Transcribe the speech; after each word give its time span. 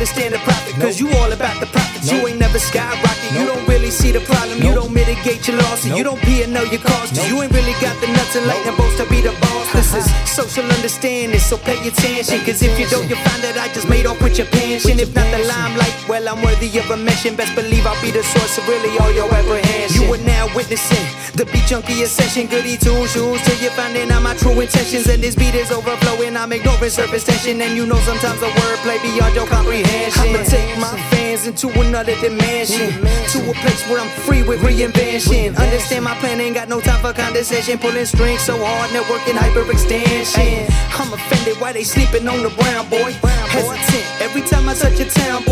understand 0.00 0.32
the 0.32 0.38
profit, 0.38 0.74
cause 0.80 0.98
you 0.98 1.12
all 1.20 1.30
about 1.30 1.60
the 1.60 1.66
profits. 1.66 2.10
You 2.10 2.26
ain't 2.26 2.38
never 2.38 2.58
skyrocket, 2.58 3.32
you 3.36 3.44
don't 3.44 3.68
really 3.68 3.90
see 3.90 4.10
the 4.10 4.20
problem. 4.20 4.62
You 4.62 4.72
don't 4.72 4.94
mitigate 5.20 5.48
your 5.48 5.56
losses, 5.58 5.96
you 5.96 6.04
don't 6.04 6.20
pay 6.20 6.42
and 6.42 6.52
know 6.52 6.62
your 6.62 6.80
costs. 6.80 7.16
You 7.28 7.42
ain't 7.42 7.52
really 7.52 7.72
got 7.80 7.98
the 8.00 8.08
nuts 8.08 8.36
and 8.36 8.46
lightning 8.46 8.76
bolts 8.76 8.96
to 8.96 9.08
be 9.08 9.20
the 9.20 9.32
boss. 9.40 9.72
This 9.72 9.92
uh-huh. 9.92 9.98
is 9.98 10.30
social 10.30 10.64
understanding, 10.64 11.38
so 11.40 11.56
pay 11.56 11.76
attention. 11.86 12.40
Cause 12.40 12.62
if 12.62 12.78
you 12.78 12.86
don't, 12.88 13.08
you'll 13.08 13.20
find 13.28 13.42
that 13.42 13.56
I 13.58 13.68
just 13.72 13.88
made 13.88 14.06
off 14.06 14.20
with 14.22 14.38
your 14.38 14.46
pension. 14.48 14.98
If 14.98 15.14
not 15.14 15.28
the 15.30 15.44
limelight, 15.44 15.96
well, 16.08 16.28
I'm 16.28 16.42
worthy 16.42 16.68
of 16.78 16.90
a 16.90 16.96
mention. 16.96 17.36
Best 17.36 17.54
believe 17.54 17.86
I'll 17.86 18.00
be 18.00 18.10
the 18.10 18.22
source 18.22 18.58
of 18.58 18.66
really 18.68 18.96
all 18.98 19.12
your 19.12 19.28
apprehension. 19.32 20.02
You 20.02 20.14
are 20.14 20.24
now 20.24 20.48
witnessing 20.54 21.06
the 21.36 21.44
beat 21.52 21.66
junkie 21.66 22.04
session. 22.06 22.46
Goody 22.46 22.76
two 22.76 23.06
shoes 23.08 23.40
till 23.42 23.58
you're 23.60 23.76
finding 23.76 24.10
out 24.10 24.22
my 24.22 24.34
true 24.36 24.58
intentions. 24.60 25.06
And 25.08 25.22
this 25.22 25.34
beat 25.34 25.54
is 25.54 25.70
overflowing, 25.70 26.36
I'm 26.36 26.52
ignoring 26.52 26.90
surface 26.90 27.24
tension. 27.24 27.60
And 27.60 27.76
you 27.76 27.84
know 27.86 28.00
sometimes 28.08 28.40
the 28.40 28.48
wordplay 28.48 29.00
beyond 29.02 29.34
your 29.34 29.46
comprehension. 29.46 30.22
I'ma 30.22 30.42
take 30.44 30.78
my 30.78 31.09
fans 31.40 31.46
into 31.46 31.68
another 31.80 32.14
dimension. 32.20 32.90
To 33.32 33.50
a 33.50 33.54
place 33.54 33.88
where 33.88 34.00
I'm 34.00 34.08
free 34.22 34.42
with 34.42 34.60
reinvention. 34.60 35.56
Understand 35.56 36.04
my 36.04 36.14
plan, 36.18 36.40
ain't 36.40 36.54
got 36.54 36.68
no 36.68 36.80
time 36.80 37.00
for 37.00 37.12
condescension. 37.12 37.78
Pulling 37.78 38.06
strings 38.06 38.42
so 38.42 38.56
hard, 38.58 38.90
networking 38.90 39.36
hyperextension. 39.36 40.66
I'm 40.98 41.12
offended 41.12 41.60
why 41.60 41.72
they 41.72 41.84
sleeping 41.84 42.28
on 42.28 42.42
the 42.42 42.50
brown 42.50 42.88
boy. 42.88 43.12
Hesitant 43.22 44.20
every 44.20 44.42
time 44.42 44.68
I 44.68 44.74
touch 44.74 45.00
a 45.00 45.08
town 45.08 45.44
boy. 45.44 45.49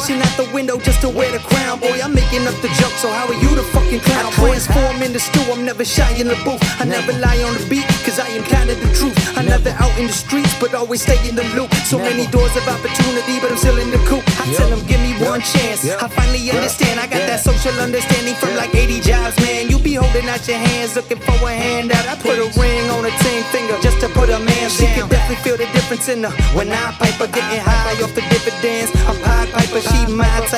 Convention 0.00 0.24
out 0.24 0.36
the 0.40 0.48
window 0.54 0.78
just 0.80 1.02
to 1.02 1.10
wear 1.10 1.30
the 1.30 1.44
crown 1.44 1.78
boy. 1.78 2.00
I'm 2.00 2.14
making 2.14 2.48
up 2.48 2.56
the 2.64 2.72
joke, 2.80 2.96
so 2.96 3.12
how 3.12 3.28
are 3.28 3.36
you 3.36 3.52
the 3.52 3.62
fucking 3.68 4.00
clown 4.00 4.32
boy? 4.40 4.56
Transform 4.56 5.02
in 5.02 5.12
the 5.12 5.20
stew, 5.20 5.44
I'm 5.52 5.62
never 5.62 5.84
shy 5.84 6.08
in 6.16 6.28
the 6.28 6.40
booth. 6.40 6.62
I 6.80 6.84
never 6.88 7.12
lie 7.20 7.36
on 7.44 7.52
the 7.52 7.64
beat, 7.68 7.84
cause 8.00 8.18
I 8.18 8.28
am 8.32 8.44
kinda 8.44 8.80
the 8.80 8.88
truth. 8.96 9.12
I 9.36 9.42
never 9.44 9.68
out 9.76 9.92
in 10.00 10.06
the 10.06 10.16
streets, 10.16 10.56
but 10.58 10.72
always 10.72 11.02
stay 11.02 11.20
in 11.28 11.36
the 11.36 11.44
loop. 11.52 11.68
So 11.84 11.98
many 11.98 12.26
doors 12.32 12.56
of 12.56 12.64
opportunity, 12.66 13.40
but 13.40 13.52
I'm 13.52 13.58
still 13.58 13.76
in 13.76 13.90
the 13.90 14.00
coop. 14.08 14.24
I 14.40 14.48
tell 14.56 14.70
them, 14.72 14.80
give 14.86 15.00
me 15.04 15.12
one 15.20 15.42
chance. 15.42 15.84
I 15.84 16.08
finally 16.08 16.48
understand, 16.48 16.98
I 16.98 17.06
got 17.06 17.20
that 17.28 17.40
social 17.44 17.76
understanding 17.76 18.36
from 18.36 18.56
like 18.56 18.74
80 18.74 19.00
jobs, 19.00 19.36
man. 19.44 19.68
You 19.68 19.78
be 19.80 20.00
holding 20.00 20.24
out 20.32 20.48
your 20.48 20.56
hands, 20.56 20.96
looking 20.96 21.20
for 21.20 21.36
a 21.44 21.52
handout. 21.52 22.08
I 22.08 22.16
put 22.16 22.40
a 22.40 22.48
ring 22.56 22.88
on 22.96 23.04
a 23.04 23.12
team 23.20 23.44
finger 23.52 23.76
just 23.82 24.00
to 24.00 24.08
put 24.08 24.30
a 24.30 24.38
man 24.40 24.70
down. 24.70 24.78
She 24.78 24.86
can 24.94 25.08
definitely 25.08 25.42
feel 25.44 25.56
the 25.56 25.68
difference 25.72 26.08
in 26.08 26.22
her 26.24 26.30
when 26.56 26.68
I 26.70 26.92
pipe 26.98 27.18
her, 27.20 27.26
getting 27.26 27.60
high 27.60 28.02
off 28.02 28.14
the 28.14 28.22
dividends. 28.32 28.69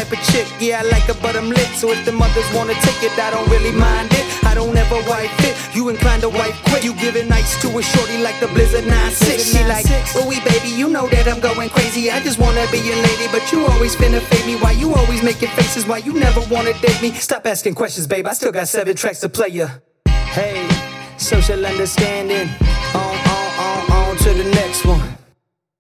Type 0.02 0.18
of 0.18 0.24
chick. 0.32 0.46
Yeah, 0.60 0.80
I 0.80 0.82
like 0.88 1.04
her, 1.04 1.14
but 1.22 1.36
I'm 1.36 1.48
lit. 1.48 1.70
So 1.78 1.90
if 1.92 2.04
the 2.04 2.12
mothers 2.12 2.48
wanna 2.54 2.74
take 2.74 3.02
it, 3.02 3.16
I 3.18 3.30
don't 3.30 3.48
really 3.48 3.72
mind 3.72 4.10
it. 4.12 4.24
I 4.44 4.54
don't 4.54 4.76
ever 4.76 4.96
wipe 5.08 5.30
it. 5.40 5.54
You 5.74 5.88
inclined 5.88 6.22
to 6.22 6.28
wipe 6.28 6.54
quick. 6.68 6.84
You 6.84 6.94
giving 6.94 7.28
nights 7.28 7.60
to 7.62 7.68
a 7.78 7.82
shorty 7.82 8.18
like 8.18 8.38
the 8.40 8.48
Blizzard 8.48 8.86
96. 8.86 9.52
She 9.52 9.64
like, 9.64 9.86
ooey 10.18 10.42
baby, 10.44 10.68
you 10.68 10.88
know 10.88 11.06
that 11.08 11.28
I'm 11.28 11.40
going 11.40 11.70
crazy. 11.70 12.10
I 12.10 12.20
just 12.20 12.38
wanna 12.38 12.66
be 12.70 12.78
your 12.78 12.96
lady, 12.96 13.28
but 13.30 13.44
you 13.52 13.64
always 13.66 13.94
finna 13.94 14.20
fade 14.20 14.46
me. 14.46 14.56
Why 14.56 14.72
you 14.72 14.92
always 14.94 15.22
making 15.22 15.50
faces? 15.50 15.86
Why 15.86 15.98
you 15.98 16.14
never 16.14 16.40
wanna 16.50 16.72
date 16.80 17.00
me? 17.00 17.12
Stop 17.12 17.46
asking 17.46 17.74
questions, 17.74 18.06
babe. 18.06 18.26
I 18.26 18.32
still 18.32 18.52
got 18.52 18.68
seven 18.68 18.96
tracks 18.96 19.20
to 19.20 19.28
play 19.28 19.48
ya. 19.48 19.68
Hey, 20.06 20.68
social 21.16 21.64
understanding. 21.64 22.48